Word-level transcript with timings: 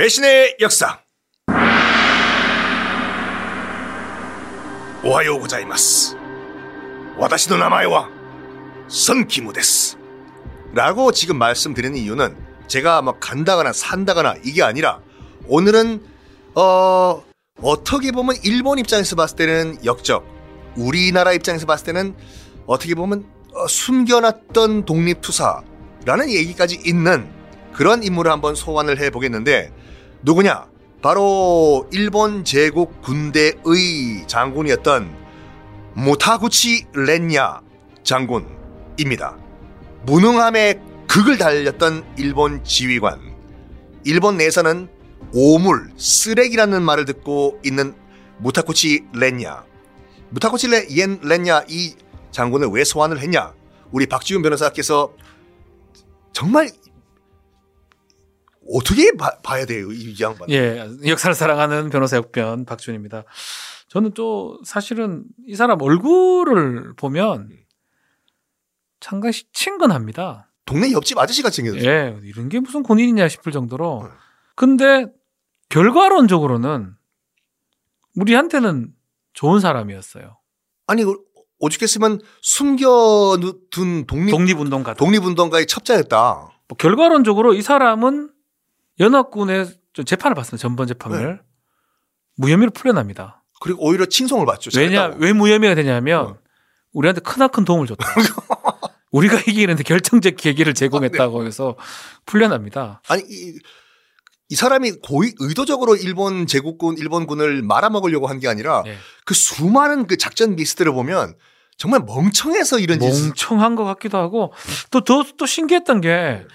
배신의 0.00 0.56
역사. 0.62 0.98
오하요 5.04 5.38
고자이마스. 5.40 6.16
와다시노 7.18 7.58
나마에와 7.58 8.08
선키무 8.88 9.52
데스. 9.52 9.98
라고 10.72 11.12
지금 11.12 11.36
말씀드리는 11.36 11.98
이유는 11.98 12.34
제가 12.66 13.02
막 13.02 13.20
간다거나 13.20 13.74
산다거나 13.74 14.36
이게 14.42 14.62
아니라 14.62 15.02
오늘은 15.48 16.02
어 16.54 17.22
어떻게 17.60 18.10
보면 18.10 18.36
일본 18.42 18.78
입장에서 18.78 19.16
봤을 19.16 19.36
때는 19.36 19.84
역적, 19.84 20.24
우리나라 20.76 21.34
입장에서 21.34 21.66
봤을 21.66 21.84
때는 21.84 22.16
어떻게 22.64 22.94
보면 22.94 23.26
어, 23.52 23.66
숨겨놨던 23.66 24.86
독립투사라는 24.86 26.30
얘기까지 26.30 26.80
있는 26.86 27.30
그런 27.74 28.02
인물을 28.02 28.32
한번 28.32 28.54
소환을 28.54 28.98
해보겠는데 28.98 29.78
누구냐? 30.22 30.68
바로 31.02 31.88
일본 31.92 32.44
제국 32.44 33.00
군대의 33.00 34.26
장군이었던 34.26 35.16
모타구치 35.94 36.86
렌야 36.92 37.62
장군입니다. 38.02 39.38
무능함의 40.04 40.80
극을 41.08 41.38
달렸던 41.38 42.04
일본 42.18 42.62
지휘관. 42.64 43.18
일본 44.04 44.36
내에서는 44.36 44.88
오물, 45.32 45.92
쓰레기라는 45.96 46.82
말을 46.82 47.06
듣고 47.06 47.58
있는 47.64 47.94
무타쿠치 48.38 49.06
렌야. 49.14 49.64
무타쿠치 50.30 50.68
렌, 50.68 51.20
렌야 51.22 51.64
이 51.68 51.94
장군을 52.30 52.68
왜 52.68 52.84
소환을 52.84 53.20
했냐? 53.20 53.52
우리 53.90 54.06
박지훈 54.06 54.42
변호사께서 54.42 55.12
정말 56.32 56.70
어떻게 58.72 59.12
봐, 59.16 59.60
야 59.60 59.66
돼요 59.66 59.90
이 59.92 60.14
양반? 60.20 60.48
예, 60.50 60.86
역사를 61.06 61.34
사랑하는 61.34 61.90
변호사 61.90 62.16
역변 62.16 62.64
박준입니다. 62.64 63.24
저는 63.88 64.12
또 64.12 64.60
사실은 64.64 65.24
이 65.46 65.56
사람 65.56 65.80
얼굴을 65.82 66.94
보면 66.96 67.50
상당히 69.00 69.42
친근합니다. 69.52 70.50
동네 70.64 70.92
옆집 70.92 71.18
아저씨 71.18 71.42
같이 71.42 71.62
생겼어요. 71.62 71.90
예, 71.90 72.16
이런 72.22 72.48
게 72.48 72.60
무슨 72.60 72.82
군인이냐 72.82 73.28
싶을 73.28 73.50
정도로. 73.50 74.02
네. 74.04 74.10
근데 74.54 75.06
결과론적으로는 75.70 76.94
우리한테는 78.16 78.92
좋은 79.32 79.60
사람이었어요. 79.60 80.36
아니 80.86 81.04
그 81.04 81.16
오죽했으면 81.58 82.20
숨겨둔 82.42 84.06
독립 84.06 84.30
독립운동가. 84.30 84.94
독립운동가의 84.94 85.66
첩자였다. 85.66 86.50
뭐 86.68 86.76
결과론적으로 86.78 87.54
이 87.54 87.62
사람은 87.62 88.30
연합군의 89.00 89.66
좀 89.92 90.04
재판을 90.04 90.34
받습니다. 90.34 90.60
전번 90.62 90.86
재판을 90.86 91.26
네. 91.36 91.40
무혐의로 92.36 92.70
풀려납니다. 92.70 93.42
그리고 93.60 93.84
오히려 93.86 94.06
칭송을 94.06 94.46
받죠. 94.46 94.70
왜냐 94.78 94.96
잘했다고. 95.00 95.24
왜 95.24 95.32
무혐의가 95.32 95.74
되냐면 95.74 96.26
어. 96.26 96.38
우리한테 96.92 97.20
크나큰 97.20 97.64
도움을 97.64 97.86
줬다. 97.86 98.06
우리가 99.10 99.38
이기는데 99.40 99.82
결정적 99.82 100.36
계기를 100.36 100.74
제공했다고 100.74 101.44
해서 101.44 101.76
풀려납니다. 102.26 103.02
아니 103.08 103.22
이, 103.28 103.58
이 104.48 104.54
사람이 104.54 104.92
고의 105.02 105.34
의도적으로 105.38 105.96
일본 105.96 106.46
제국군 106.46 106.96
일본군을 106.98 107.62
말아먹으려고 107.62 108.28
한 108.28 108.38
게 108.38 108.48
아니라 108.48 108.82
예. 108.86 108.96
그 109.24 109.34
수많은 109.34 110.06
그 110.06 110.16
작전 110.16 110.54
미스들을 110.56 110.92
보면 110.92 111.34
정말 111.76 112.00
멍청해서 112.06 112.78
이런 112.78 113.00
짓을 113.00 113.28
멍청한 113.28 113.74
것 113.74 113.84
같기도 113.84 114.18
하고 114.18 114.52
또더또 114.90 115.46
신기했던 115.46 116.00
게 116.02 116.46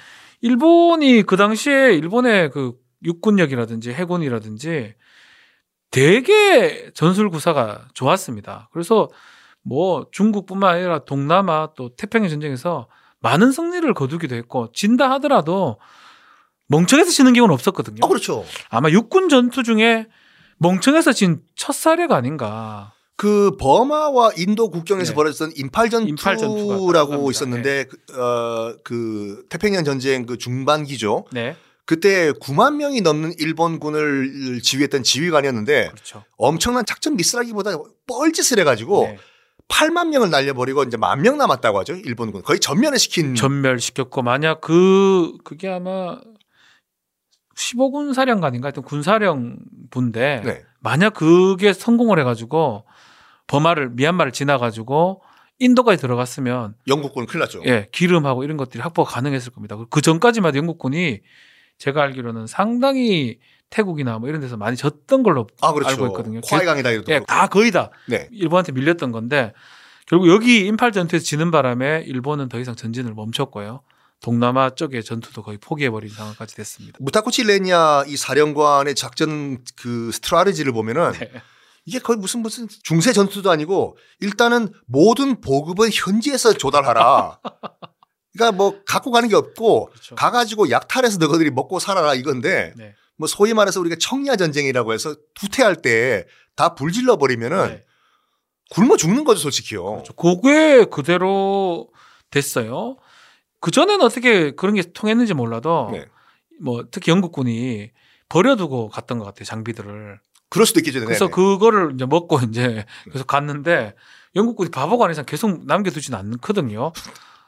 일본이 0.45 1.23
그 1.23 1.37
당시에 1.37 1.93
일본의 1.95 2.51
그 2.51 2.73
육군력이라든지 3.03 3.91
해군이라든지 3.91 4.93
되게 5.89 6.91
전술 6.93 7.31
구사가 7.31 7.87
좋았습니다. 7.95 8.69
그래서 8.71 9.09
뭐 9.63 10.05
중국뿐만 10.11 10.75
아니라 10.75 10.99
동남아 10.99 11.69
또 11.75 11.95
태평양 11.95 12.29
전쟁에서 12.29 12.87
많은 13.21 13.51
승리를 13.51 13.91
거두기도 13.95 14.35
했고 14.35 14.71
진다 14.71 15.09
하더라도 15.13 15.79
멍청해서 16.67 17.09
지는 17.09 17.33
경우는 17.33 17.51
없었거든요. 17.51 18.01
어 18.03 18.07
그렇죠. 18.07 18.45
아마 18.69 18.91
육군 18.91 19.29
전투 19.29 19.63
중에 19.63 20.05
멍청해서 20.59 21.11
진 21.11 21.41
첫 21.55 21.73
사례가 21.73 22.15
아닌가. 22.15 22.93
그 23.17 23.55
버마와 23.57 24.31
인도 24.37 24.69
국경에서 24.69 25.11
네. 25.11 25.15
벌어졌던 25.15 25.53
인팔 25.55 25.89
인팔 25.93 26.37
전투가 26.37 26.37
전투라고 26.75 27.11
가깝습니다. 27.11 27.29
있었는데 27.31 27.85
그, 27.85 28.21
어, 28.21 28.75
그 28.83 29.45
태평양 29.49 29.83
전쟁 29.85 30.25
그 30.25 30.37
중반기죠. 30.37 31.25
네, 31.31 31.55
그때 31.85 32.31
9만 32.33 32.75
명이 32.75 33.01
넘는 33.01 33.33
일본군을 33.39 34.59
지휘했던 34.61 35.03
지휘관이었는데 35.03 35.89
그렇죠. 35.91 36.23
엄청난 36.37 36.85
작전 36.85 37.15
미스라기보다 37.15 37.77
뻘짓을 38.07 38.59
해가지고 38.59 39.03
네. 39.05 39.17
8만 39.67 40.09
명을 40.09 40.29
날려버리고 40.29 40.83
이제 40.83 40.95
만 40.97 41.21
명 41.21 41.37
남았다고 41.39 41.79
하죠 41.79 41.93
일본군 41.95 42.43
거의 42.43 42.59
전면을 42.59 42.99
시킨 42.99 43.33
전멸시켰고 43.33 44.21
만약 44.21 44.61
그 44.61 45.37
그게 45.43 45.69
아마 45.69 46.19
15군 47.55 48.13
사령관인가 48.13 48.67
하여튼 48.67 48.83
군사령 48.83 49.57
부인데 49.89 50.41
네. 50.43 50.61
만약 50.79 51.13
그게 51.13 51.73
성공을 51.73 52.19
해가지고 52.19 52.85
버마를 53.47 53.89
미얀마를 53.91 54.31
지나가지고 54.31 55.21
인도까지 55.59 56.01
들어갔으면 56.01 56.75
영국군은 56.87 57.27
큰일 57.27 57.39
났죠. 57.41 57.61
예 57.65 57.87
기름하고 57.91 58.43
이런 58.43 58.57
것들이 58.57 58.81
확보가 58.81 59.09
가능했을 59.09 59.53
겁니다. 59.53 59.77
그 59.89 60.01
전까지만 60.01 60.49
해도 60.49 60.57
영국군이 60.57 61.21
제가 61.77 62.03
알기로는 62.03 62.47
상당히 62.47 63.39
태국이나 63.69 64.19
뭐 64.19 64.27
이런 64.29 64.41
데서 64.41 64.57
많이 64.57 64.75
졌던 64.75 65.23
걸로 65.23 65.47
아 65.61 65.71
그렇죠. 65.71 65.91
알고 65.91 66.07
있거든요. 66.07 66.41
콰이강이다 66.41 66.91
이러도 66.91 67.11
예, 67.13 67.21
다 67.25 67.47
거의 67.47 67.71
다 67.71 67.89
네. 68.07 68.27
일본한테 68.31 68.73
밀렸던 68.73 69.11
건데 69.11 69.53
결국 70.07 70.29
여기 70.29 70.65
인팔 70.67 70.91
전투에서 70.91 71.23
지는 71.23 71.51
바람에 71.51 72.03
일본은 72.05 72.49
더 72.49 72.59
이상 72.59 72.75
전진을 72.75 73.13
멈췄고요. 73.13 73.81
동남아 74.21 74.71
쪽의 74.71 75.03
전투도 75.03 75.43
거의 75.43 75.57
포기해버린 75.57 76.09
상황까지 76.09 76.55
됐습니다. 76.55 76.97
무타쿠치 77.01 77.43
레냐 77.43 78.05
이 78.07 78.17
사령관의 78.17 78.95
작전 78.95 79.63
그 79.75 80.11
스트라테지를 80.11 80.71
보면은 80.73 81.11
네. 81.13 81.31
이게 81.85 81.99
거의 81.99 82.17
무슨 82.17 82.41
무슨 82.41 82.67
중세 82.83 83.13
전투도 83.13 83.51
아니고 83.51 83.97
일단은 84.19 84.73
모든 84.87 85.39
보급은 85.41 85.89
현지에서 85.93 86.53
조달하라. 86.53 87.39
그러니까 88.33 88.57
뭐 88.57 88.81
갖고 88.85 89.11
가는 89.11 89.29
게 89.29 89.35
없고 89.35 89.87
그렇죠. 89.91 90.15
가가지고 90.15 90.69
약탈해서 90.69 91.19
너희들이 91.19 91.51
먹고 91.51 91.79
살아라 91.79 92.15
이건데 92.15 92.73
네. 92.75 92.95
뭐 93.17 93.27
소위 93.27 93.53
말해서 93.53 93.79
우리가 93.79 93.95
청야 93.99 94.35
전쟁이라고 94.35 94.93
해서 94.93 95.15
후퇴할 95.39 95.81
때 95.81 96.25
다 96.55 96.73
불질러 96.75 97.17
버리면은 97.17 97.67
네. 97.67 97.83
굶어 98.71 98.97
죽는 98.97 99.23
거죠 99.25 99.41
솔직히요. 99.41 99.83
그렇죠. 99.83 100.13
그게 100.13 100.85
그대로 100.85 101.89
됐어요. 102.31 102.97
그 103.65 103.71
전에는 103.71 104.05
어떻게 104.05 104.51
그런 104.51 104.75
게 104.75 104.83
통했는지 104.83 105.33
몰라도 105.33 105.89
네. 105.91 106.05
뭐 106.61 106.83
특히 106.91 107.11
영국군이 107.11 107.89
버려두고 108.29 108.89
갔던 108.89 109.17
것 109.17 109.25
같아요 109.25 109.45
장비들을. 109.45 110.19
그럴 110.49 110.67
수도 110.67 110.81
있겠죠. 110.81 111.03
그래서 111.03 111.25
네네. 111.25 111.31
그거를 111.33 111.93
이제 111.95 112.05
먹고 112.05 112.37
이제 112.47 112.85
계속 113.11 113.25
갔는데 113.25 113.95
영국군이 114.35 114.69
바보가 114.69 115.05
아닌 115.05 115.13
이상 115.13 115.25
계속 115.25 115.65
남겨두지는 115.65 116.19
않거든요. 116.19 116.91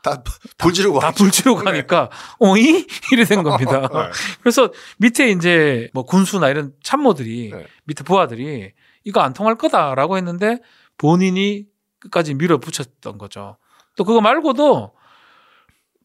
다 0.01 0.23
불지르고 0.57 0.97
다 1.01 1.11
불지르고 1.11 1.63
가니까 1.63 2.09
어이 2.39 2.88
이래 3.11 3.23
된 3.23 3.44
겁니다. 3.44 3.81
네. 3.94 4.09
그래서 4.41 4.72
밑에 4.97 5.29
이제 5.29 5.91
뭐 5.94 6.01
군수나 6.01 6.49
이런 6.49 6.73
참모들이 6.81 7.51
네. 7.53 7.67
밑에 7.84 8.03
부하들이 8.03 8.72
이거 9.03 9.22
안 9.22 9.34
통할 9.34 9.53
거다라고 9.53 10.17
했는데 10.17 10.57
본인이 10.97 11.67
끝까지 11.99 12.34
밀어붙였던 12.34 13.19
거죠. 13.19 13.57
또 13.95 14.03
그거 14.03 14.19
말고도 14.19 14.97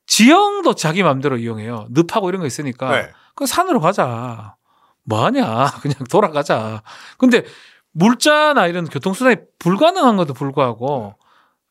지형도 0.06 0.74
자기 0.74 1.02
마음대로 1.02 1.36
이용해요. 1.38 1.86
늪하고 1.90 2.28
이런 2.28 2.40
거 2.40 2.46
있으니까 2.46 2.90
네. 2.90 3.10
그 3.34 3.46
산으로 3.46 3.80
가자. 3.80 4.56
뭐 5.04 5.24
하냐? 5.24 5.70
그냥 5.82 5.96
돌아가자. 6.10 6.82
근데 7.18 7.44
물자나 7.92 8.66
이런 8.66 8.86
교통수단이 8.86 9.36
불가능한 9.58 10.16
것도 10.16 10.34
불구하고 10.34 11.14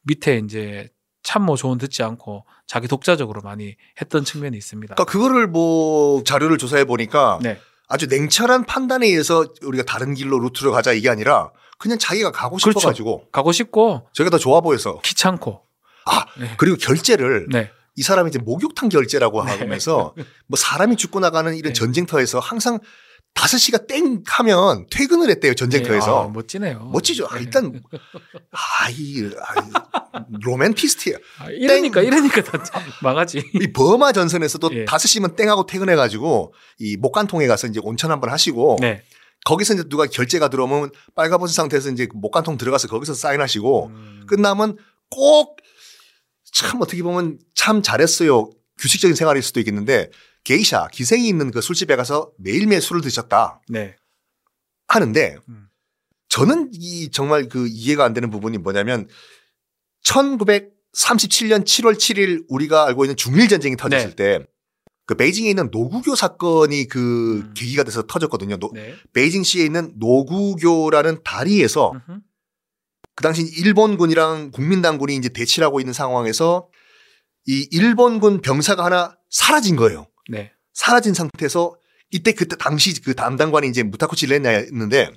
밑에 0.04 0.38
이제 0.38 0.90
참모 1.24 1.56
조언 1.56 1.78
듣지 1.78 2.04
않고 2.04 2.46
자기 2.68 2.88
독자적으로 2.88 3.42
많이 3.42 3.76
했던 4.00 4.24
측면이 4.24 4.58
있습니다. 4.58 4.96
그러니까 4.96 5.12
그거를 5.12 5.48
뭐 5.48 6.24
자료를 6.24 6.58
조사해 6.58 6.86
보니까 6.86 7.40
네. 7.42 7.60
아주 7.88 8.08
냉철한 8.08 8.66
판단에 8.66 9.08
의해서 9.08 9.46
우리가 9.64 9.84
다른 9.84 10.14
길로 10.14 10.40
루트로 10.40 10.72
가자 10.72 10.94
이게 10.94 11.10
아니라 11.10 11.52
그냥 11.78 12.00
자기가 12.00 12.32
가고 12.32 12.58
그렇죠. 12.58 12.80
싶어 12.80 12.90
가지고 12.90 13.28
가고 13.32 13.52
싶고 13.52 14.08
저게 14.14 14.30
더 14.30 14.38
좋아 14.38 14.62
보여서 14.62 15.00
귀찮고. 15.02 15.64
아 16.06 16.26
네. 16.40 16.54
그리고 16.58 16.78
결제를 16.78 17.48
네. 17.50 17.70
이 17.96 18.04
사람이 18.04 18.30
이제 18.30 18.40
목욕탕 18.40 18.90
결제라고 18.90 19.44
네. 19.44 19.58
하면서 19.58 20.14
뭐 20.48 20.58
사람이 20.58 20.96
죽고 20.96 21.20
나가는 21.20 21.54
이런 21.56 21.74
네. 21.74 21.80
전쟁터에서 21.80 22.40
항상 22.40 22.80
5시가 23.34 23.88
땡 23.88 24.24
하면 24.26 24.86
퇴근을 24.92 25.30
했대요, 25.30 25.54
전쟁터에서. 25.54 26.26
아, 26.26 26.28
멋지네요. 26.28 26.90
멋지죠. 26.92 27.28
아, 27.28 27.36
네. 27.36 27.44
일단, 27.44 27.82
아, 28.52 28.90
이, 28.90 29.30
아, 29.42 29.62
이 29.62 30.22
로맨티스트예요. 30.42 31.18
아, 31.40 31.50
이러니까 31.50 32.02
이러니까 32.02 32.44
다 32.44 32.62
망하지. 33.02 33.52
이 33.54 33.72
버마 33.72 34.12
전선에서도 34.12 34.70
예. 34.74 34.86
5시면 34.86 35.36
땡하고 35.38 35.66
퇴근해가지고 35.66 36.54
이 36.80 36.98
목간통에 36.98 37.48
가서 37.48 37.68
이제 37.68 37.80
온천 37.82 38.12
한번 38.12 38.32
하시고 38.32 38.78
네. 38.82 39.02
거기서 39.46 39.74
이제 39.76 39.84
누가 39.88 40.06
결제가 40.06 40.50
들어오면 40.50 40.92
빨가벗은 41.16 41.54
상태에서 41.54 41.90
이제 41.90 42.08
목간통 42.14 42.58
들어가서 42.58 42.90
거기서 42.90 43.14
사인하시고 43.14 43.88
음. 43.88 44.24
끝나면 44.28 44.78
꼭 45.10 45.58
참 46.52 46.82
어떻게 46.82 47.02
보면 47.04 47.40
참 47.56 47.82
잘했어요. 47.82 48.50
규칙적인 48.80 49.16
생활일 49.16 49.42
수도 49.44 49.60
있겠는데 49.60 50.10
게이샤 50.44 50.88
기생이 50.92 51.28
있는 51.28 51.52
그 51.52 51.62
술집에 51.62 51.96
가서 51.96 52.32
매일매일 52.38 52.82
술을 52.82 53.02
드셨다 53.02 53.62
네. 53.70 53.96
하는데 54.88 55.38
음. 55.50 55.68
저는 56.30 56.72
이 56.74 57.10
정말 57.12 57.48
그 57.48 57.68
이해가 57.68 58.04
안 58.04 58.14
되는 58.14 58.30
부분이 58.30 58.58
뭐냐면 58.58 59.08
1937년 60.04 61.64
7월 61.64 61.94
7일 61.96 62.46
우리가 62.50 62.88
알고 62.88 63.06
있는 63.06 63.16
중일 63.16 63.48
전쟁이 63.48 63.76
터졌을 63.78 64.16
때그 64.16 65.16
베이징에 65.18 65.50
있는 65.50 65.70
노구교 65.72 66.16
사건이 66.16 66.88
그 66.88 67.40
음. 67.46 67.54
계기가 67.56 67.84
돼서 67.84 68.04
터졌거든요. 68.04 68.58
노- 68.58 68.72
네. 68.74 68.96
베이징시에 69.14 69.64
있는 69.66 69.94
노구교라는 69.98 71.22
다리에서 71.24 71.92
음흠. 71.92 72.20
그 73.16 73.24
당시 73.24 73.44
일본군이랑 73.44 74.52
국민당군이 74.52 75.16
이제 75.16 75.30
대치를 75.30 75.66
하고 75.66 75.80
있는 75.80 75.94
상황에서 75.94 76.70
이 77.46 77.68
일본군 77.72 78.42
병사가 78.42 78.86
하나 78.86 79.16
사라진 79.30 79.76
거예요. 79.76 80.08
네. 80.30 80.52
사라진 80.74 81.14
상태에서 81.14 81.76
이때 82.12 82.34
그때 82.34 82.56
당시 82.56 83.02
그 83.02 83.16
담당관이 83.16 83.68
이제 83.68 83.84
무타쿠치 83.84 84.28
렌야였는데 84.28 85.12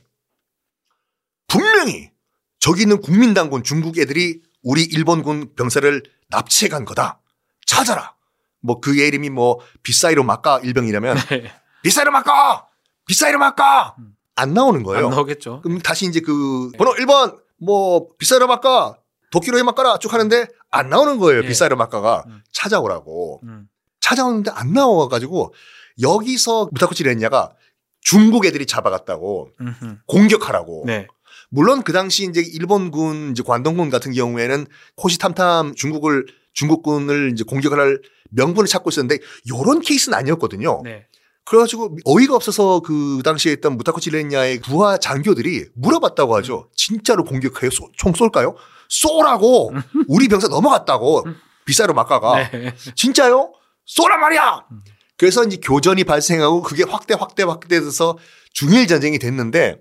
분명히 1.48 2.10
저기 2.58 2.82
있는 2.82 3.00
국민당군 3.00 3.62
중국 3.62 3.98
애들이 3.98 4.42
우리 4.62 4.82
일본군 4.82 5.54
병사를 5.54 6.02
납치해 6.30 6.68
간 6.68 6.84
거다. 6.84 7.20
찾아라. 7.66 8.14
뭐그 8.62 8.96
이름이 8.96 9.30
뭐 9.30 9.60
비사이로 9.82 10.24
막가 10.24 10.60
일병이라면 10.60 11.16
네. 11.28 11.52
비사이로 11.82 12.10
막가! 12.10 12.66
비사이로 13.06 13.38
막가! 13.38 13.94
음. 13.98 14.14
안 14.36 14.54
나오는 14.54 14.82
거예요. 14.82 15.06
안 15.06 15.10
나오겠죠. 15.10 15.60
그럼 15.60 15.80
다시 15.80 16.06
이제 16.06 16.20
그 16.20 16.70
번호 16.78 16.94
1번 16.94 17.43
뭐 17.60 18.08
비싸려 18.18 18.46
막가 18.46 18.98
도끼로에 19.30 19.62
막가라 19.62 19.98
쭉 19.98 20.12
하는데 20.12 20.46
안 20.70 20.88
나오는 20.88 21.18
거예요. 21.18 21.42
예. 21.42 21.46
비싸려 21.46 21.76
막가가 21.76 22.24
음. 22.26 22.42
찾아오라고 22.52 23.40
음. 23.44 23.68
찾아오는데 24.00 24.50
안 24.52 24.72
나와가지고 24.72 25.54
여기서 26.00 26.68
무타쿠치 26.72 27.04
렌야가 27.04 27.54
중국 28.00 28.44
애들이 28.46 28.66
잡아갔다고 28.66 29.50
음흠. 29.60 29.96
공격하라고. 30.06 30.84
네. 30.86 31.06
물론 31.48 31.82
그 31.82 31.92
당시 31.92 32.24
이제 32.24 32.40
일본군 32.40 33.30
이제 33.30 33.42
관동군 33.44 33.90
같은 33.90 34.12
경우에는 34.12 34.66
호시탐탐 35.02 35.74
중국을 35.74 36.26
중국군을 36.52 37.30
이제 37.32 37.44
공격을 37.44 37.78
할 37.78 38.00
명분을 38.30 38.66
찾고 38.66 38.90
있었는데 38.90 39.18
요런 39.50 39.80
케이스는 39.80 40.16
아니었거든요. 40.18 40.82
네. 40.84 41.06
그래가지고 41.44 41.98
어이가 42.04 42.34
없어서 42.34 42.80
그 42.80 43.20
당시에 43.24 43.52
있던 43.54 43.76
무타코치 43.76 44.10
렌야의 44.10 44.60
부하 44.60 44.96
장교들이 44.96 45.66
물어봤다고 45.74 46.34
하죠. 46.36 46.70
진짜로 46.74 47.24
공격해요? 47.24 47.70
쏘- 47.70 47.90
총 47.96 48.14
쏠까요? 48.14 48.56
쏘라고! 48.88 49.72
우리 50.08 50.28
병사 50.28 50.48
넘어갔다고. 50.48 51.24
비싸로 51.66 51.92
막가가. 51.94 52.50
네. 52.50 52.74
진짜요? 52.96 53.52
쏘란 53.86 54.20
말이야! 54.20 54.64
음. 54.70 54.80
그래서 55.16 55.44
이제 55.44 55.58
교전이 55.62 56.04
발생하고 56.04 56.62
그게 56.62 56.82
확대, 56.84 57.14
확대, 57.14 57.42
확대돼서 57.44 58.18
중일 58.52 58.86
전쟁이 58.86 59.18
됐는데 59.18 59.80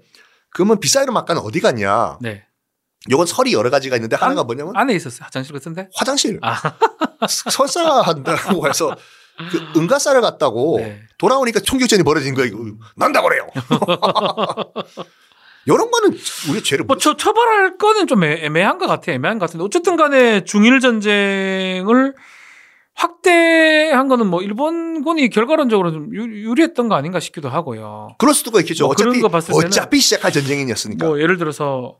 그러면 0.51 0.79
비싸로 0.79 1.11
막가는 1.13 1.41
어디 1.41 1.59
갔냐? 1.59 2.17
네. 2.21 2.43
요건 3.09 3.25
설이 3.25 3.53
여러 3.53 3.69
가지가 3.69 3.95
있는데 3.97 4.15
하나가 4.15 4.43
뭐냐면 4.43 4.73
안에 4.75 4.93
있었어요. 4.95 5.25
화장실 5.25 5.53
같은데? 5.53 5.89
화장실. 5.95 6.39
아. 6.41 6.55
설사한다고 7.27 8.67
해서 8.67 8.95
그 9.51 9.79
응가사를 9.79 10.19
갔다고 10.21 10.77
네. 10.79 11.01
돌아오니까 11.17 11.59
총격전이 11.61 12.03
벌어진 12.03 12.33
거예요. 12.35 12.53
난다 12.95 13.21
그래요. 13.21 13.47
이런 15.65 15.89
거는 15.89 16.17
우리 16.49 16.61
죄를 16.61 16.85
뭐 16.85 16.97
처, 16.97 17.15
처벌할 17.15 17.77
거는 17.77 18.07
좀 18.07 18.23
애- 18.23 18.43
애매한 18.45 18.77
것 18.77 18.87
같아요. 18.87 19.15
애매한 19.15 19.39
것 19.39 19.45
같은데 19.45 19.63
어쨌든 19.63 19.95
간에 19.95 20.43
중일 20.43 20.79
전쟁을 20.81 22.13
확대한 22.95 24.07
거는 24.07 24.27
뭐 24.27 24.41
일본군이 24.41 25.29
결과론적으로 25.29 25.91
좀 25.91 26.09
유- 26.13 26.49
유리했던 26.49 26.89
거 26.89 26.95
아닌가 26.95 27.19
싶기도 27.19 27.49
하고요. 27.49 28.15
그럴 28.19 28.33
수도 28.33 28.59
있겠죠. 28.59 28.85
뭐 28.85 28.91
어차피 28.91 29.21
어차피 29.53 29.99
시작할 29.99 30.31
전쟁이었으니까. 30.31 31.05
뭐 31.05 31.19
예를 31.19 31.37
들어서 31.37 31.97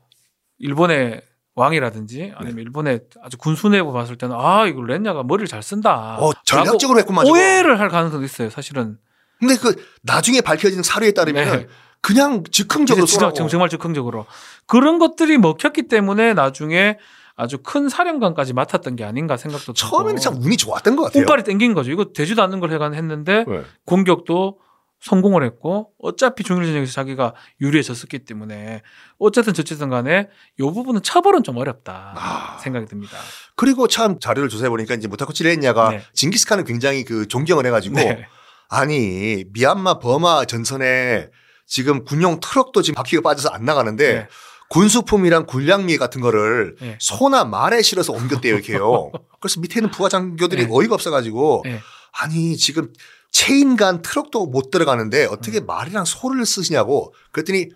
일본의 0.58 1.20
왕이라든지 1.54 2.32
아니면 2.36 2.58
일본의 2.64 3.00
아주 3.22 3.36
군수 3.38 3.68
내부 3.68 3.92
봤을 3.92 4.16
때는 4.16 4.34
아 4.38 4.66
이거 4.66 4.82
렌야가 4.82 5.22
머리를 5.22 5.46
잘 5.46 5.62
쓴다. 5.62 6.16
어, 6.18 6.32
전략적으로 6.44 6.98
했구만. 6.98 7.26
오해를 7.26 7.78
할 7.78 7.88
가능성도 7.88 8.24
있어요. 8.24 8.50
사실은. 8.50 8.98
근데 9.38 9.56
그 9.56 9.74
나중에 10.02 10.40
밝혀진 10.40 10.82
사료에 10.82 11.12
따르면 11.12 11.58
네. 11.58 11.66
그냥 12.00 12.42
즉흥적으로 12.50 13.06
쏘라고. 13.06 13.48
정말 13.48 13.68
즉흥적으로 13.68 14.26
그런 14.66 14.98
것들이 14.98 15.38
먹혔기 15.38 15.88
때문에 15.88 16.34
나중에 16.34 16.98
아주 17.36 17.58
큰 17.58 17.88
사령관까지 17.88 18.52
맡았던 18.52 18.96
게 18.96 19.04
아닌가 19.04 19.36
생각도 19.36 19.72
들고 19.72 19.74
처음에는 19.74 20.20
참 20.20 20.34
운이 20.40 20.56
좋았던 20.56 20.96
것 20.96 21.04
같아요. 21.04 21.22
운빨이 21.22 21.42
땡긴 21.44 21.74
거죠. 21.74 21.90
이거 21.90 22.06
되지도 22.14 22.42
않는 22.42 22.60
걸 22.60 22.72
해간 22.72 22.94
했는데 22.94 23.44
네. 23.46 23.62
공격도 23.86 24.58
성공을 25.04 25.44
했고 25.44 25.90
어차피 25.98 26.44
중일전쟁에서 26.44 26.90
자기가 26.92 27.34
유리해졌었기 27.60 28.20
때문에 28.20 28.80
어쨌든 29.18 29.52
저쨌든 29.52 29.90
간에 29.90 30.28
이 30.58 30.62
부분은 30.62 31.02
처벌은 31.02 31.42
좀 31.42 31.58
어렵다 31.58 32.14
아. 32.16 32.58
생각이 32.58 32.86
듭니다. 32.86 33.18
그리고 33.54 33.86
참 33.86 34.18
자료를 34.18 34.48
조사해 34.48 34.70
보니까 34.70 34.94
이제 34.94 35.06
무타코치 35.06 35.44
렌야가 35.44 35.90
네. 35.90 36.02
징기스칸을 36.14 36.64
굉장히 36.64 37.04
그 37.04 37.28
존경을 37.28 37.66
해가지고 37.66 37.96
네. 37.96 38.26
아니 38.70 39.44
미얀마 39.52 39.98
버마 39.98 40.46
전선에 40.46 41.28
지금 41.66 42.04
군용 42.04 42.40
트럭도 42.40 42.80
지금 42.80 42.94
바퀴가 42.94 43.20
빠져서 43.20 43.50
안 43.50 43.66
나가는데 43.66 44.14
네. 44.14 44.28
군수품이랑 44.70 45.44
군량미 45.44 45.98
같은 45.98 46.22
거를 46.22 46.76
네. 46.80 46.96
소나 46.98 47.44
말에 47.44 47.82
실어서 47.82 48.14
옮겼대요 48.14 48.54
이렇게요. 48.54 49.12
그래서 49.38 49.60
밑에 49.60 49.80
있는 49.80 49.90
부하 49.90 50.08
장교들이 50.08 50.64
네. 50.64 50.68
어이가 50.72 50.94
없어가지고 50.94 51.62
네. 51.66 51.80
아니 52.22 52.56
지금 52.56 52.90
체인간 53.34 54.00
트럭도 54.00 54.46
못 54.46 54.70
들어가는데 54.70 55.26
어떻게 55.26 55.58
음. 55.58 55.66
말이랑 55.66 56.04
소를 56.04 56.46
쓰시냐고 56.46 57.12
그랬더니 57.32 57.68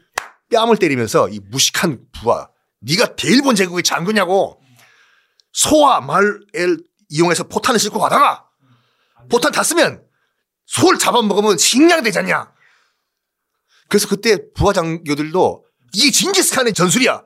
뺨을 0.50 0.76
때리면서 0.76 1.28
이 1.28 1.40
무식한 1.50 1.98
부하 2.12 2.48
네가 2.80 3.16
대일본 3.16 3.56
제국의 3.56 3.82
장군냐고 3.82 4.62
소와 5.52 6.00
말을 6.00 6.78
이용해서 7.08 7.48
포탄을 7.48 7.80
싣고 7.80 7.98
가다가 7.98 8.46
포탄 9.28 9.50
다 9.50 9.64
쓰면 9.64 10.04
소를 10.66 10.96
잡아먹으면 10.96 11.58
식량되지 11.58 12.20
않냐. 12.20 12.52
그래서 13.88 14.06
그때 14.06 14.38
부하 14.54 14.72
장교들도 14.72 15.64
이게 15.92 16.12
징기스칸의 16.12 16.72
전술이야. 16.72 17.24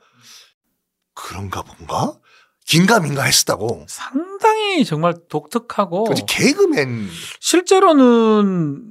그런가 1.14 1.60
본가 1.62 2.18
긴가민가 2.66 3.22
했었다고 3.24 3.84
상당히 3.88 4.84
정말 4.84 5.14
독특하고 5.28 6.04
개그맨 6.26 7.08
실제로는 7.40 8.82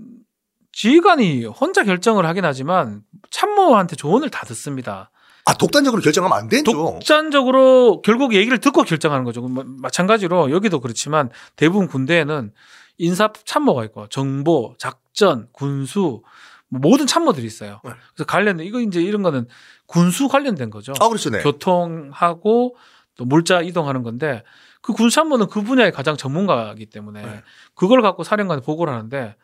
지휘관이 0.74 1.46
혼자 1.46 1.84
결정을 1.84 2.26
하긴 2.26 2.46
하지만 2.46 3.02
참모한테 3.30 3.96
조언을 3.96 4.30
다 4.30 4.46
듣습니다. 4.46 5.12
아 5.46 5.54
독단적으로 5.56 6.02
결정하면 6.02 6.38
안 6.38 6.48
되죠. 6.50 6.72
독단적으로 6.72 8.02
결국 8.04 8.34
얘기를 8.34 8.58
듣고 8.60 8.84
결정하는 8.84 9.26
거죠. 9.26 9.42
마- 9.48 9.64
마찬가지로 9.66 10.52
여기도 10.52 10.80
그렇지만 10.80 11.30
대부분 11.56 11.88
군대에는 11.88 12.54
인사 13.00 13.32
참모가 13.46 13.84
있고 13.86 14.08
정보, 14.10 14.76
작전, 14.78 15.48
군수 15.52 16.22
뭐 16.70 16.80
모든 16.82 17.08
참모들이 17.08 17.46
있어요. 17.46 17.82
네. 17.84 17.92
그래서 18.14 18.26
관련된 18.28 18.66
이거 18.66 18.80
이제 18.80 19.02
이런 19.02 19.24
거는 19.24 19.48
군수 19.88 20.28
관련된 20.28 20.70
거죠. 20.70 20.94
아 21.00 21.08
그렇죠, 21.10 21.30
네. 21.32 21.42
교통하고 21.42 22.76
또 23.18 23.26
물자 23.26 23.62
이동하는 23.62 24.04
건데 24.04 24.44
그 24.82 24.94
군참모는 24.94 25.48
그 25.48 25.62
분야의 25.62 25.92
가장 25.92 26.18
전문가이기 26.18 26.88
때문에 26.88 27.22
네. 27.22 27.44
그걸 27.76 28.02
갖고 28.02 28.24
사령관에 28.24 28.62
보고를 28.62 28.94
하는데 28.94 29.36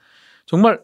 정말 0.45 0.81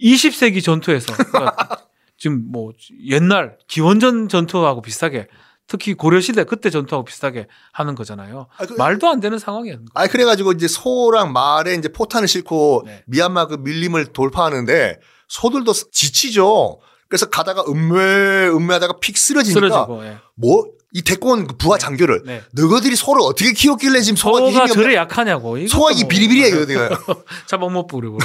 20세기 0.00 0.62
전투에서 0.62 1.12
그러니까 1.16 1.86
지금 2.16 2.44
뭐 2.50 2.72
옛날 3.06 3.58
기원전 3.66 4.28
전투하고 4.28 4.82
비슷하게 4.82 5.28
특히 5.66 5.94
고려 5.94 6.20
시대 6.20 6.44
그때 6.44 6.68
전투하고 6.68 7.04
비슷하게 7.04 7.46
하는 7.72 7.94
거잖아요. 7.94 8.48
아, 8.56 8.66
그, 8.66 8.74
말도 8.74 9.08
안 9.08 9.20
되는 9.20 9.38
상황이었는 9.38 9.86
거예요. 9.86 10.04
아 10.04 10.10
그래가지고 10.10 10.52
이제 10.52 10.66
소랑 10.66 11.32
말에 11.32 11.74
이제 11.74 11.88
포탄을 11.88 12.26
싣고 12.26 12.82
네. 12.86 13.04
미얀마 13.06 13.46
그 13.46 13.54
밀림을 13.54 14.06
돌파하는데 14.06 14.98
소들도 15.28 15.72
지치죠. 15.72 16.80
그래서 17.08 17.28
가다가 17.28 17.62
음메 17.68 18.48
음메하다가 18.48 18.98
픽 19.00 19.16
쓰러지니까 19.16 19.60
쓰러지고 19.60 20.04
예. 20.04 20.18
뭐 20.34 20.64
이온그 20.92 21.56
부하 21.56 21.78
장교를 21.78 22.22
네. 22.24 22.42
너희들이 22.52 22.96
소를 22.96 23.22
어떻게 23.22 23.52
키웠길래 23.52 24.00
지금 24.00 24.16
소가 24.16 24.38
소가? 24.50 24.66
저래 24.66 24.94
약하냐고. 24.96 25.66
소가 25.66 25.92
이뭐 25.92 26.08
비리비리해요, 26.08 26.66
내가. 26.66 26.98
잡아못 27.46 27.86
부리고. 27.86 28.18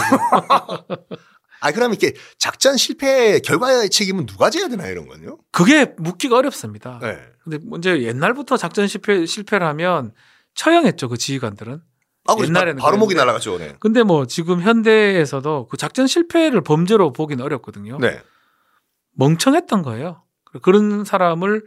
아 1.61 1.71
그럼 1.71 1.91
이렇게 1.91 2.13
작전 2.37 2.77
실패 2.77 3.39
결과의 3.39 3.89
책임은 3.89 4.25
누가 4.25 4.49
져야 4.49 4.67
되나 4.67 4.87
이런 4.87 5.07
건요? 5.07 5.37
그게 5.51 5.93
묻기가 5.97 6.37
어렵습니다. 6.37 6.99
네. 7.01 7.17
근데 7.43 7.57
문제 7.63 8.01
옛날부터 8.01 8.57
작전 8.57 8.87
실패 8.87 9.25
실패를 9.25 9.65
하면 9.67 10.11
처형했죠 10.55 11.09
그 11.09 11.17
지휘관들은. 11.17 11.81
아, 12.27 12.33
그래서 12.35 12.49
옛날에는 12.49 12.81
바, 12.81 12.89
로 12.89 12.97
목이. 12.97 13.13
날아갔죠. 13.13 13.59
네. 13.59 13.75
근데 13.79 14.01
뭐 14.01 14.25
지금 14.25 14.61
현대에서도 14.61 15.67
그 15.67 15.77
작전 15.77 16.07
실패를 16.07 16.61
범죄로 16.61 17.13
보기는 17.13 17.43
어렵거든요. 17.43 17.99
네. 17.99 18.19
멍청했던 19.13 19.83
거예요. 19.83 20.23
그런 20.63 21.05
사람을 21.05 21.63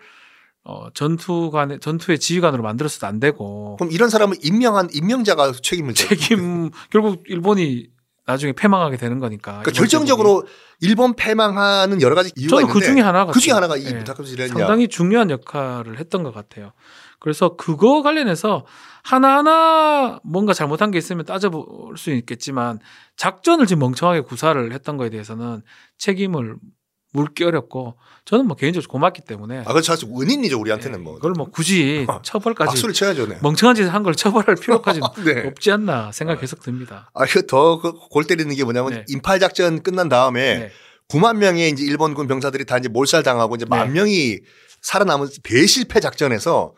어, 0.69 0.91
전투관의 0.93 1.81
전투의 1.81 2.19
지휘관으로 2.19 2.63
만들어서도 2.63 3.07
안 3.07 3.21
되고 3.21 3.77
그럼 3.77 3.91
이런 3.91 4.11
사람을 4.11 4.37
임명한 4.43 4.91
임명자가 4.93 5.53
책임을. 5.63 5.95
책임 5.95 6.71
결국 6.91 7.23
일본이 7.27 7.89
나중에 8.27 8.53
패망하게 8.53 8.99
되는 8.99 9.19
거니까. 9.19 9.63
그러니까 9.63 9.71
결정적으로 9.73 10.47
일본 10.83 11.15
패망하는 11.15 12.03
여러 12.03 12.15
가지 12.15 12.31
이유가 12.37 12.57
저는 12.57 12.67
그 12.67 12.81
있는데 12.81 12.93
중에 12.93 13.01
하나가 13.03 13.33
그 13.33 13.41
중에 13.41 13.55
하나가 13.55 13.79
이 13.79 13.85
이랬냐. 14.35 14.53
상당히 14.53 14.89
중요한 14.89 15.31
역할을 15.31 15.99
했던 15.99 16.23
것 16.23 16.35
같아요. 16.35 16.73
그래서 17.19 17.57
그거 17.57 18.03
관련해서 18.03 18.67
하나하나 19.03 20.21
뭔가 20.23 20.53
잘못한 20.53 20.91
게 20.91 20.99
있으면 20.99 21.25
따져볼 21.25 21.97
수 21.97 22.11
있겠지만 22.11 22.79
작전을 23.17 23.67
지금 23.67 23.81
멍청하게 23.81 24.21
구사를 24.21 24.71
했던 24.71 24.99
거에 24.99 25.09
대해서는 25.09 25.63
책임을 25.97 26.57
물기 27.13 27.45
어렵고 27.45 27.97
저는 28.25 28.47
뭐 28.47 28.57
개인적으로 28.57 28.89
고맙기 28.91 29.23
때문에 29.23 29.61
아, 29.61 29.65
그렇죠. 29.73 29.93
사실 29.93 30.09
은인이죠 30.09 30.61
우리한테는 30.61 30.99
예, 30.99 31.03
뭐. 31.03 31.15
그걸 31.15 31.33
뭐 31.33 31.49
굳이 31.51 32.07
처벌까지 32.23 32.69
박수를 32.69 32.93
쳐야죠. 32.95 33.27
네. 33.29 33.39
멍청한 33.43 33.77
짓을 33.77 33.93
한 33.95 34.03
걸 34.03 34.15
처벌할 34.15 34.57
필요까지는 34.61 35.09
네. 35.25 35.47
없지 35.47 35.71
않나 35.73 36.13
생각이 36.13 36.41
계속 36.41 36.61
듭니다. 36.63 37.11
아, 37.15 37.25
더골 37.27 38.25
때리는 38.25 38.55
게 38.55 38.65
뭐냐면 38.65 38.91
네. 38.93 39.05
인팔 39.09 39.41
작전 39.41 39.83
끝난 39.83 40.09
다음에 40.09 40.59
네. 40.59 40.71
9만 41.09 41.39
명의 41.39 41.71
이제 41.71 41.83
일본군 41.85 42.29
병사들이 42.29 42.67
다 42.67 42.77
이제 42.77 42.89
몰살당하고 42.89 43.55
이제 43.57 43.65
만 43.65 43.89
네. 43.89 43.95
명이 43.95 44.39
살아남은 44.83 45.29
대실패 45.43 46.01
작전에서 46.01 46.75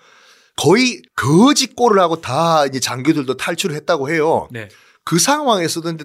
거의 0.57 1.03
거짓 1.17 1.75
골을 1.75 2.01
하고 2.01 2.21
다 2.21 2.65
이제 2.67 2.79
장교들도 2.79 3.37
탈출을 3.37 3.75
했다고 3.77 4.11
해요. 4.11 4.47
네. 4.53 4.69
그 5.05 5.19
상황에서도 5.19 5.97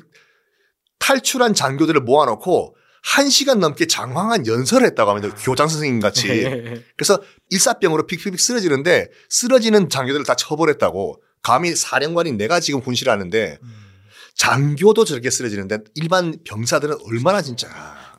탈출한 0.98 1.53
장교들을 1.53 2.01
모아놓고 2.01 2.75
한 3.05 3.29
시간 3.29 3.59
넘게 3.59 3.85
장황한 3.85 4.47
연설을 4.47 4.88
했다고 4.88 5.12
합니다. 5.12 5.35
교장 5.39 5.67
선생님 5.67 6.00
같이. 6.00 6.27
네. 6.27 6.83
그래서 6.97 7.21
일사병으로 7.51 8.07
픽픽픽 8.07 8.39
쓰러지는데 8.39 9.09
쓰러지는 9.29 9.89
장교들을 9.89 10.25
다 10.25 10.35
처벌했다고. 10.35 11.21
감히 11.43 11.75
사령관인 11.75 12.38
내가 12.38 12.59
지금 12.59 12.81
군시를 12.81 13.13
하는데 13.13 13.59
음. 13.62 13.85
장교도 14.35 15.05
저렇게 15.05 15.29
쓰러지는데 15.29 15.77
일반 15.93 16.35
병사들은 16.43 16.97
얼마나 17.05 17.43
진짜. 17.43 17.67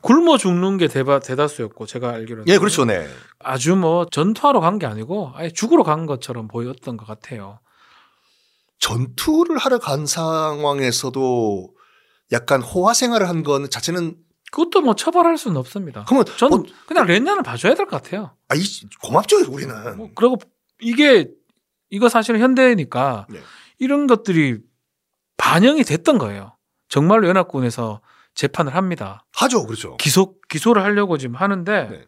굶어 0.01 0.37
죽는 0.37 0.77
게 0.77 0.87
대바, 0.87 1.19
대다수였고 1.19 1.85
제가 1.85 2.11
알기로는 2.11 2.45
예, 2.47 2.57
그렇죠. 2.57 2.85
네. 2.85 3.05
아주 3.39 3.75
뭐 3.75 4.05
전투하러 4.09 4.61
간 4.61 4.79
게 4.79 4.85
아니고 4.85 5.31
아예 5.35 5.49
죽으러 5.49 5.83
간 5.83 6.05
것처럼 6.05 6.47
보였던 6.47 6.95
것 6.95 7.05
같아요. 7.05 7.59
전투를 8.79 9.57
하러 9.57 9.79
간 9.79 10.05
상황에서도 10.05 11.69
약간 12.31 12.61
호화 12.61 12.93
생활을 12.93 13.27
한 13.27 13.43
건 13.43 13.69
자체는 13.69 14.15
그것도 14.51 14.81
뭐 14.81 14.95
처벌할 14.95 15.37
수는 15.37 15.57
없습니다. 15.57 16.05
그러면 16.05 16.25
저는 16.25 16.57
뭐, 16.57 16.65
그냥 16.87 17.05
렌냐는 17.05 17.43
봐줘야 17.43 17.73
될 17.75 17.85
것 17.87 18.01
같아요. 18.01 18.31
아, 18.49 18.55
이, 18.55 18.61
고맙죠, 19.01 19.51
우리는. 19.51 19.97
뭐 19.97 20.09
그리고 20.15 20.37
이게 20.79 21.29
이거 21.89 22.09
사실은 22.09 22.39
현대니까 22.39 23.27
네. 23.29 23.39
이런 23.79 24.07
것들이 24.07 24.59
반영이 25.37 25.83
됐던 25.83 26.17
거예요. 26.17 26.55
정말로 26.89 27.27
연합군에서 27.27 28.01
재판을 28.35 28.75
합니다. 28.75 29.25
하죠, 29.33 29.65
그렇죠. 29.65 29.97
기소 29.97 30.35
기소를 30.49 30.83
하려고 30.83 31.17
지금 31.17 31.35
하는데 31.35 31.87
네. 31.89 32.05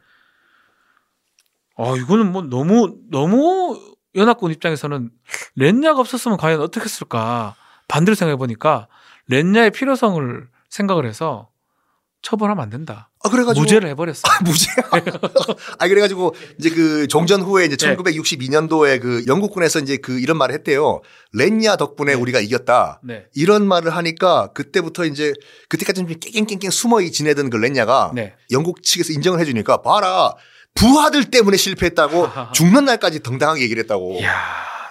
아 1.77 1.95
이거는 1.95 2.31
뭐 2.31 2.41
너무 2.41 2.97
너무 3.09 3.79
연합군 4.15 4.51
입장에서는 4.51 5.11
렌냐가 5.55 5.99
없었으면 5.99 6.37
과연 6.37 6.61
어떻게 6.61 6.83
했을까 6.83 7.55
반대로 7.87 8.15
생각해 8.15 8.37
보니까 8.37 8.87
렌냐의 9.27 9.71
필요성을 9.71 10.47
생각을 10.69 11.05
해서 11.05 11.49
처벌하면 12.21 12.61
안 12.63 12.69
된다. 12.69 13.09
아, 13.23 13.29
그래가지고. 13.29 13.61
무죄를 13.63 13.89
해버렸어. 13.89 14.21
아, 14.25 14.43
무죄. 14.43 14.67
아, 15.79 15.87
그래가지고 15.87 16.35
이제 16.59 16.69
그 16.69 17.07
종전 17.07 17.41
후에 17.41 17.65
이제 17.65 17.77
네. 17.77 17.95
1962년도에 17.95 19.01
그 19.01 19.23
영국군에서 19.27 19.79
이제 19.79 19.97
그 19.97 20.19
이런 20.19 20.37
말을 20.37 20.53
했대요. 20.55 21.01
렌야 21.33 21.75
덕분에 21.77 22.13
네. 22.13 22.19
우리가 22.19 22.39
이겼다. 22.41 22.99
네. 23.03 23.25
이런 23.35 23.65
말을 23.67 23.95
하니까 23.95 24.51
그때부터 24.53 25.05
이제 25.05 25.33
그때까지 25.69 26.01
좀 26.01 26.07
깽깽깽깽 26.07 26.71
숨어 26.71 27.01
지내던 27.01 27.49
그 27.49 27.57
렌야가 27.57 28.11
네. 28.13 28.35
영국 28.51 28.83
측에서 28.83 29.13
인정을 29.13 29.39
해주니까 29.39 29.81
봐라 29.81 30.33
부하들 30.75 31.25
때문에 31.25 31.57
실패했다고 31.57 32.25
하하하. 32.27 32.51
죽는 32.51 32.85
날까지 32.85 33.21
당당하게 33.21 33.61
얘기를 33.63 33.81
했다고. 33.83 34.17
이야 34.19 34.33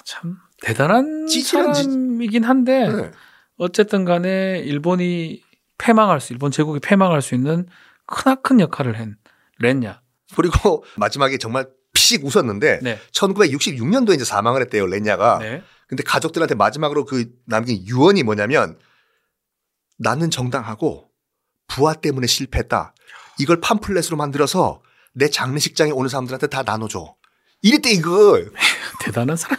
참 0.04 0.36
대단한 0.62 1.26
찌질한 1.26 1.74
짓. 1.74 1.82
사람이긴 1.84 2.44
한데 2.44 2.88
네. 2.88 3.10
어쨌든 3.58 4.04
간에 4.04 4.58
일본이 4.64 5.42
패망할 5.78 6.20
수 6.20 6.32
일본 6.32 6.50
제국이 6.50 6.80
패망할 6.80 7.22
수 7.22 7.34
있는 7.34 7.66
크나큰 8.06 8.60
역할을 8.60 8.98
한 8.98 9.16
렌냐. 9.58 10.02
그리고 10.36 10.84
마지막에 10.96 11.38
정말 11.38 11.68
피식 11.92 12.24
웃었는데 12.24 12.80
네. 12.82 12.98
1966년도에 13.12 14.14
이제 14.14 14.24
사망을 14.24 14.60
했대요 14.62 14.86
렌야가. 14.86 15.38
네. 15.38 15.62
근데 15.86 16.02
가족들한테 16.02 16.54
마지막으로 16.54 17.04
그 17.06 17.30
남긴 17.46 17.84
유언이 17.86 18.22
뭐냐면 18.22 18.78
나는 19.96 20.30
정당하고 20.30 21.08
부하 21.66 21.94
때문에 21.94 22.26
실패했다. 22.26 22.94
이걸 23.38 23.60
팜플렛으로 23.60 24.16
만들어서 24.16 24.82
내 25.14 25.28
장례식장에 25.30 25.90
오는 25.92 26.08
사람들한테 26.08 26.48
다 26.48 26.62
나눠줘. 26.62 27.14
이랬대 27.62 27.90
이거 27.90 28.38
대단한 29.00 29.36
사람. 29.36 29.58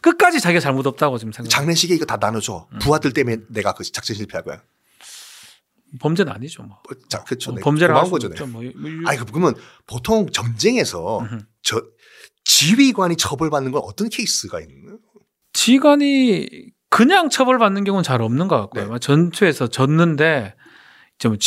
끝까지 0.00 0.40
자기가 0.40 0.60
잘못 0.60 0.86
없다고 0.86 1.18
지금 1.18 1.32
생각. 1.32 1.48
장례식에 1.48 1.94
이거 1.94 2.04
다 2.04 2.16
나눠줘. 2.20 2.68
음. 2.72 2.78
부하들 2.80 3.12
때문에 3.12 3.38
내가 3.48 3.72
그 3.72 3.84
작전 3.90 4.16
실패한 4.16 4.44
거야. 4.44 4.62
범죄는 6.00 6.32
아니죠 6.32 6.62
뭐. 6.62 6.78
뭐, 6.88 6.96
자, 7.08 7.22
그렇죠. 7.24 7.50
어, 7.50 7.54
네. 7.54 7.60
범죄를. 7.60 7.94
없죠. 7.94 8.28
네. 8.28 8.44
뭐. 8.46 8.62
뭐 8.62 8.90
아니 9.06 9.18
그러면 9.18 9.54
보통 9.86 10.30
전쟁에서 10.30 11.20
음흠. 11.20 11.38
저 11.62 11.82
지휘관이 12.44 13.16
처벌받는 13.16 13.72
건 13.72 13.82
어떤 13.84 14.08
케이스가 14.08 14.60
있나요? 14.60 14.98
지휘관이 15.52 16.48
그냥 16.88 17.30
처벌받는 17.30 17.84
경우는 17.84 18.02
잘 18.02 18.22
없는 18.22 18.48
것 18.48 18.60
같고요. 18.60 18.92
네. 18.92 18.98
전투에서 18.98 19.68
졌는데 19.68 20.54
좀 21.18 21.38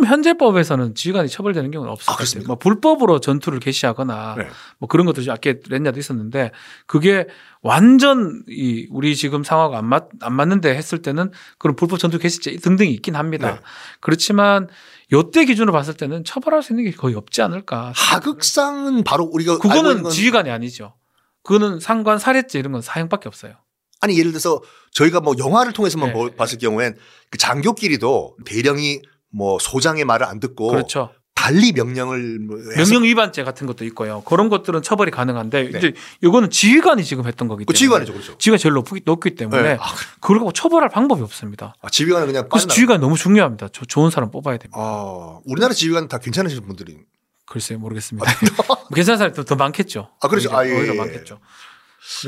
지금 0.00 0.06
현재법에서는 0.10 0.94
지휘관이 0.94 1.28
처벌되는 1.28 1.70
경우는 1.70 1.92
없을 1.92 2.10
아, 2.10 2.16
것 2.16 2.26
같아요. 2.26 2.44
뭐 2.46 2.56
불법으로 2.56 3.20
전투를 3.20 3.60
개시하거나 3.60 4.34
네. 4.38 4.46
뭐 4.78 4.88
그런 4.88 5.04
것도 5.06 5.20
아까 5.30 5.52
렌냐도 5.68 5.98
있었는데 5.98 6.52
그게 6.86 7.26
완전 7.62 8.42
이 8.48 8.86
우리 8.90 9.14
지금 9.14 9.44
상황과 9.44 9.78
안 9.78 9.84
맞 9.90 10.08
안 10.22 10.32
맞는데 10.34 10.74
했을 10.74 11.02
때는 11.02 11.30
그런 11.58 11.76
불법 11.76 11.98
전투 11.98 12.18
개시죄 12.18 12.56
등등이 12.56 12.90
있긴 12.94 13.14
합니다. 13.16 13.52
네. 13.54 13.60
그렇지만 14.00 14.68
요때 15.12 15.44
기준으로 15.44 15.72
봤을 15.72 15.94
때는 15.94 16.24
처벌할 16.24 16.62
수 16.62 16.72
있는 16.72 16.84
게 16.84 16.92
거의 16.92 17.14
없지 17.14 17.42
않을까. 17.42 17.92
하극상은 17.94 19.04
바로 19.04 19.24
우리가 19.24 19.58
그거는 19.58 20.02
건 20.04 20.12
지휘관이 20.12 20.50
아니죠. 20.50 20.94
그거는 21.42 21.80
상관 21.80 22.18
살해죄 22.18 22.58
이런 22.58 22.72
건 22.72 22.80
사형밖에 22.82 23.28
없어요. 23.28 23.54
아니 24.00 24.18
예를 24.18 24.30
들어서 24.32 24.62
저희가 24.92 25.20
뭐 25.20 25.34
영화를 25.38 25.72
통해서만 25.74 26.08
네. 26.08 26.12
보- 26.14 26.30
봤을 26.34 26.58
경우엔 26.58 26.96
그 27.30 27.36
장교끼리도 27.38 28.36
대령이 28.46 29.00
뭐 29.32 29.58
소장의 29.60 30.04
말을 30.04 30.26
안 30.26 30.40
듣고 30.40 30.68
그렇죠. 30.68 31.10
달리 31.34 31.72
명령을 31.72 32.38
뭐 32.40 32.56
명령 32.76 33.02
위반죄 33.04 33.44
같은 33.44 33.66
것도 33.66 33.84
있고요. 33.86 34.22
그런 34.26 34.50
것들은 34.50 34.82
처벌이 34.82 35.10
가능한데 35.10 35.70
네. 35.70 35.78
이제 35.78 35.92
이거는 36.22 36.50
지휘관이 36.50 37.02
지금 37.02 37.26
했던 37.26 37.48
거기 37.48 37.64
그 37.64 37.72
때문에 37.72 37.78
지휘관이죠, 37.78 38.12
그렇죠. 38.12 38.36
지휘가 38.38 38.58
제일 38.58 38.74
높기, 38.74 39.00
높기 39.06 39.34
때문에 39.36 39.62
네. 39.62 39.78
아, 39.80 39.84
그걸 40.20 40.36
갖고 40.38 40.52
처벌할 40.52 40.90
방법이 40.90 41.22
없습니다. 41.22 41.74
아, 41.80 41.88
지휘관은 41.88 42.26
그냥 42.26 42.48
그래서. 42.50 42.68
지휘관이 42.68 43.00
너무 43.00 43.16
중요합니다. 43.16 43.68
저- 43.72 43.86
좋은 43.86 44.10
사람 44.10 44.30
뽑아야 44.30 44.58
됩니다. 44.58 44.78
아, 44.78 45.38
우리나라 45.46 45.72
지휘관 45.72 46.08
다 46.08 46.18
괜찮으신 46.18 46.66
분들이. 46.66 46.98
글쎄요 47.46 47.78
모르겠습니다. 47.78 48.30
뭐 48.68 48.76
괜찮은 48.94 49.16
사람이 49.18 49.34
더, 49.34 49.44
더 49.44 49.56
많겠죠. 49.56 50.10
아, 50.20 50.28
그렇죠. 50.28 50.50
오히려, 50.50 50.58
아, 50.58 50.66
예, 50.66 50.88
예. 50.88 50.92
많겠죠. 50.92 51.40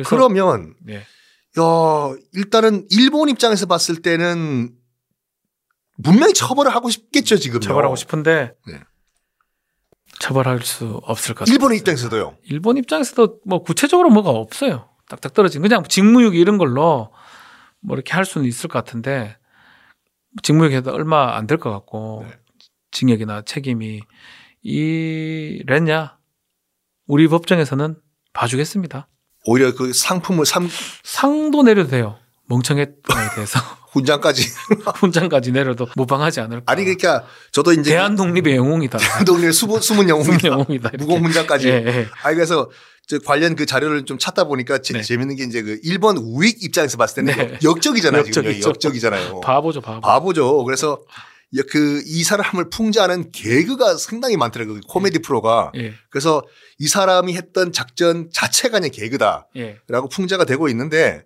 그러면 0.06 0.74
네. 0.84 0.96
야 0.96 2.14
일단은 2.32 2.86
일본 2.90 3.28
입장에서 3.28 3.66
봤을 3.66 4.00
때는 4.00 4.70
분명히 6.02 6.32
처벌을 6.34 6.74
하고 6.74 6.90
싶겠죠 6.90 7.36
지금. 7.36 7.60
처벌하고 7.60 7.96
싶은데 7.96 8.54
네. 8.66 8.80
처벌할 10.20 10.60
수 10.62 11.00
없을 11.04 11.34
것 11.34 11.40
같아요. 11.40 11.54
일본의 11.54 11.78
입장에서도요. 11.78 12.36
일본 12.44 12.76
입장에서도 12.76 13.40
뭐 13.46 13.62
구체적으로 13.62 14.10
뭐가 14.10 14.30
없어요. 14.30 14.88
딱딱 15.08 15.34
떨어진 15.34 15.62
그냥 15.62 15.82
직무유기 15.84 16.38
이런 16.38 16.58
걸로 16.58 17.12
뭐 17.80 17.96
이렇게 17.96 18.12
할 18.12 18.24
수는 18.24 18.46
있을 18.46 18.68
것 18.68 18.78
같은데 18.84 19.36
직무유기에도 20.42 20.92
얼마 20.92 21.36
안 21.36 21.46
될 21.46 21.58
것 21.58 21.70
같고 21.70 22.24
네. 22.26 22.34
징역이나 22.92 23.42
책임이 23.42 24.00
이 24.62 25.62
랬냐 25.66 26.18
우리 27.06 27.26
법정에서는 27.28 27.96
봐주겠습니다. 28.32 29.08
오히려 29.44 29.74
그 29.74 29.92
상품을 29.92 30.46
삼 30.46 30.68
상도 31.02 31.62
내려도 31.62 31.90
돼요. 31.90 32.16
멍청했에 32.52 32.92
대해서 33.34 33.58
훈장까지. 33.92 34.48
훈장까지 34.96 35.52
내려도 35.52 35.86
무방하지 35.96 36.40
않을까. 36.40 36.70
아니 36.70 36.84
그러니까 36.84 37.24
저도 37.50 37.72
이제 37.72 37.90
대한 37.90 38.16
독립의 38.16 38.56
영웅이다. 38.56 38.98
대한 38.98 39.24
독립 39.24 39.52
수문 39.52 39.80
숨은 39.80 40.08
영웅이다. 40.08 40.48
영웅이다. 40.48 40.90
무공 40.98 41.24
훈장까지. 41.24 41.68
예, 41.68 41.72
예. 41.72 42.08
아니 42.22 42.36
그래서 42.36 42.70
저 43.06 43.18
관련 43.18 43.56
그 43.56 43.66
자료를 43.66 44.04
좀 44.04 44.18
찾다 44.18 44.44
보니까 44.44 44.78
제, 44.78 44.94
네. 44.94 45.02
재밌는 45.02 45.36
게 45.36 45.44
이제 45.44 45.62
그 45.62 45.80
일본 45.82 46.16
우익 46.18 46.62
입장에서 46.62 46.96
봤을 46.96 47.24
때는 47.24 47.36
네. 47.36 47.58
역적이잖아요. 47.62 48.24
지금 48.24 48.44
역적이죠. 48.44 48.68
역적이잖아요. 48.68 49.40
바보죠, 49.40 49.80
바보. 49.80 50.00
바보죠. 50.00 50.64
그래서 50.64 51.00
그이 51.68 52.22
사람을 52.22 52.70
풍자하는 52.70 53.30
개그가 53.32 53.96
상당히 53.98 54.38
많더라고요. 54.38 54.76
그 54.76 54.80
코미디 54.88 55.18
프로가. 55.18 55.72
예, 55.76 55.92
그래서 56.08 56.42
이 56.78 56.88
사람이 56.88 57.34
했던 57.34 57.72
작전 57.72 58.30
자체가 58.32 58.78
그냥 58.78 58.90
개그다라고 58.90 59.48
예. 59.56 59.76
풍자가 60.10 60.44
되고 60.44 60.68
있는데 60.70 61.24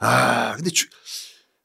아 0.00 0.54
근데 0.56 0.70
주- 0.70 0.86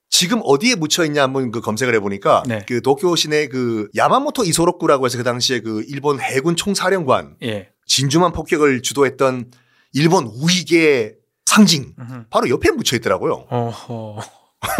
지금 0.09 0.39
어디에 0.43 0.75
묻혀 0.75 1.03
있냐 1.05 1.23
한번 1.23 1.51
그 1.51 1.59
검색을 1.61 1.93
해보니까 1.95 2.43
네. 2.47 2.63
그 2.67 2.81
도쿄 2.81 3.15
시내 3.15 3.47
그 3.47 3.89
야마모토 3.95 4.43
이소로쿠라고 4.45 5.05
해서 5.05 5.17
그 5.17 5.23
당시에 5.23 5.59
그 5.61 5.83
일본 5.87 6.19
해군 6.21 6.55
총사령관 6.55 7.35
예. 7.43 7.69
진주만 7.85 8.31
폭격을 8.31 8.81
주도했던 8.81 9.51
일본 9.93 10.25
우익의 10.25 11.15
상징 11.45 11.93
음흠. 11.99 12.25
바로 12.29 12.49
옆에 12.49 12.71
묻혀 12.71 12.95
있더라고요. 12.97 13.45
어허. 13.49 14.19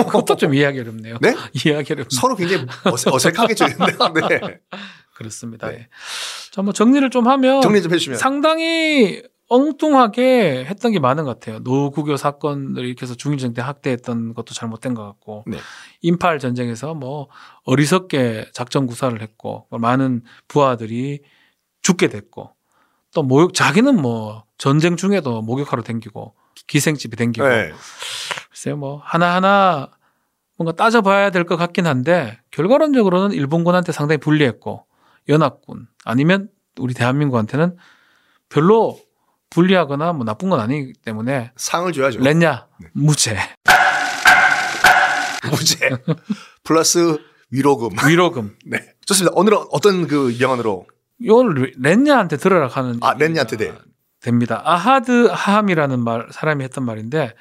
그것도 0.07 0.35
좀 0.37 0.53
이해하기 0.53 0.79
어렵네요. 0.79 1.17
네? 1.21 1.35
이해하기 1.65 1.93
어렵네요. 1.93 2.09
서로 2.11 2.35
굉장히 2.35 2.65
어색, 2.85 3.13
어색하게 3.13 3.53
조였는데 3.55 3.91
네. 4.29 4.59
그렇습니다. 5.15 5.67
네. 5.69 5.75
예. 5.75 5.87
자, 6.51 6.61
뭐 6.61 6.73
정리를 6.73 7.09
좀 7.09 7.27
하면 7.27 7.61
정리 7.61 7.81
좀 7.81 7.91
해주시면 7.93 8.17
상당히 8.17 9.21
엉뚱하게 9.47 10.65
했던 10.65 10.91
게 10.91 10.99
많은 10.99 11.23
것 11.23 11.39
같아요. 11.39 11.59
노구교 11.59 12.17
사건을 12.17 12.95
해서 13.01 13.15
중일정 13.15 13.53
때 13.53 13.61
학대했던 13.61 14.33
것도 14.33 14.53
잘못된 14.53 14.93
것 14.93 15.03
같고, 15.05 15.43
네. 15.47 15.57
인팔 16.01 16.39
전쟁에서 16.39 16.93
뭐 16.93 17.27
어리석게 17.65 18.47
작전 18.53 18.87
구사를 18.87 19.21
했고, 19.21 19.67
많은 19.69 20.23
부하들이 20.47 21.21
죽게 21.83 22.07
됐고, 22.07 22.55
또 23.13 23.23
모욕 23.23 23.53
자기는 23.53 24.01
뭐 24.01 24.43
전쟁 24.57 24.97
중에도 24.97 25.41
목욕하러 25.41 25.83
댕기고 25.83 26.33
기생집이 26.67 27.15
댕기고, 27.15 27.47
네. 27.47 27.71
글쎄요 28.49 28.77
뭐 28.77 28.99
하나하나 29.03 29.89
뭔가 30.57 30.71
따져봐야 30.73 31.29
될 31.29 31.45
것 31.45 31.55
같긴 31.57 31.85
한데 31.85 32.39
결과론적으로는 32.51 33.31
일본군한테 33.35 33.91
상당히 33.91 34.17
불리했고 34.17 34.85
연합군 35.27 35.87
아니면 36.05 36.49
우리 36.79 36.93
대한민국한테는 36.93 37.75
별로 38.49 38.97
불리하거나 39.55 40.11
뭐 40.13 40.25
나쁜 40.25 40.49
건 40.49 40.59
아니기 40.59 40.91
때문에 41.03 41.51
상을 41.55 41.91
줘야죠. 41.91 42.19
les냐 42.19 42.67
네. 42.81 42.87
무죄 42.93 43.37
무죄 45.49 45.89
플러스 46.63 47.17
위로금. 47.51 47.91
위로금 48.05 48.55
네. 48.67 48.79
좋습니다. 49.05 49.33
오늘은 49.35 49.57
어떤 49.71 50.07
그 50.07 50.35
명언으로 50.39 50.85
이걸 51.19 51.71
렌냐한테 51.79 52.35
들으라 52.35 52.67
하는 52.67 52.99
아, 53.01 53.13
렌냐한테 53.13 53.55
네. 53.55 53.73
됩니다. 54.21 54.61
아하드 54.65 55.27
하함이라는 55.31 56.03
말 56.03 56.27
사람이 56.31 56.61
했던 56.63 56.83
말인데 56.85 57.33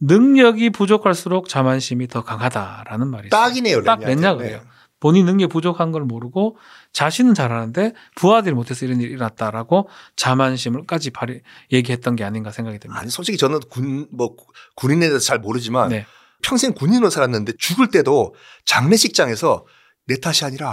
능력이 0.00 0.70
부족할수록 0.70 1.48
자만심이 1.50 2.06
더 2.08 2.22
강하다라는 2.22 3.08
말이 3.08 3.26
있어요. 3.28 3.40
딱이네요. 3.40 3.82
딱 3.82 3.98
렌냐한테. 4.00 4.14
렌냐 4.14 4.34
그래요. 4.36 4.60
본인 5.00 5.26
능력이 5.26 5.52
부족한 5.52 5.92
걸 5.92 6.02
모르고 6.04 6.56
자신은 6.92 7.34
잘하는데 7.34 7.92
부하들이 8.16 8.54
못해서 8.54 8.84
이런 8.86 9.00
일이 9.00 9.12
일어났다라고 9.12 9.88
자만심을까지 10.16 11.10
발휘, 11.10 11.40
얘기했던 11.72 12.16
게 12.16 12.24
아닌가 12.24 12.50
생각이 12.50 12.78
듭니다. 12.78 13.00
아니 13.00 13.10
솔직히 13.10 13.38
저는 13.38 13.60
군 13.70 14.08
뭐 14.10 14.34
군인에 14.74 15.06
대해서 15.08 15.24
잘 15.24 15.38
모르지만 15.38 15.90
네. 15.90 16.06
평생 16.42 16.72
군인으로 16.72 17.10
살았는데 17.10 17.52
죽을 17.58 17.88
때도 17.88 18.34
장례식장에서 18.64 19.66
내 20.06 20.16
탓이 20.16 20.44
아니라 20.44 20.72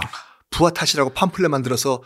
부하 0.50 0.70
탓이라고 0.70 1.10
팜플렛 1.10 1.50
만들어서 1.50 2.02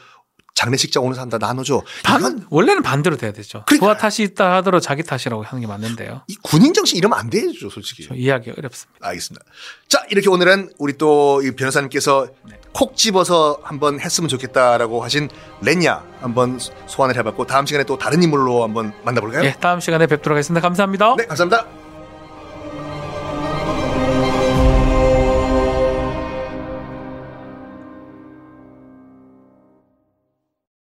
장례식장 0.61 1.03
오는 1.03 1.15
사람 1.15 1.31
다 1.31 1.39
나눠줘. 1.39 1.83
반, 2.05 2.21
이건 2.21 2.47
원래는 2.51 2.83
반대로 2.83 3.17
돼야 3.17 3.33
되죠. 3.33 3.65
그러니까. 3.67 3.87
부하 3.87 3.97
탓이 3.97 4.23
있다 4.23 4.57
하더라도 4.57 4.81
자기 4.81 5.03
탓이라고 5.03 5.43
하는 5.43 5.63
게 5.63 5.67
맞는데요. 5.67 6.23
이 6.29 6.37
군인 6.43 6.75
정신 6.75 6.99
이러면 6.99 7.19
안 7.19 7.31
되죠, 7.31 7.71
솔직히. 7.71 8.03
좀 8.03 8.17
이해하기 8.17 8.51
어렵습니다. 8.59 8.99
알겠습니다. 9.09 9.45
자, 9.89 10.05
이렇게 10.11 10.29
오늘은 10.29 10.71
우리 10.79 10.99
또 10.99 11.41
이 11.43 11.53
변호사님께서 11.53 12.29
네. 12.45 12.61
콕 12.73 12.95
집어서 12.97 13.59
한번 13.63 13.99
했으면 14.01 14.29
좋겠다라고 14.29 15.03
하신 15.03 15.29
렌야 15.63 16.05
한번 16.21 16.59
소환을 16.87 17.17
해봤고 17.17 17.47
다음 17.47 17.65
시간에 17.65 17.85
또 17.85 17.97
다른 17.97 18.23
인물로 18.23 18.63
한번 18.63 18.93
만나볼까요? 19.05 19.43
예, 19.45 19.55
다음 19.61 19.81
시간에 19.81 20.07
뵙도록 20.07 20.37
하겠습니다. 20.37 20.61
감사합니다. 20.61 21.15
네, 21.17 21.25
감사합니다. 21.27 21.80